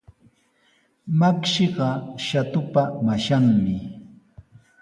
Makshiqa 1.19 1.89
Shatupa 2.25 2.83
mashanmi. 3.05 3.75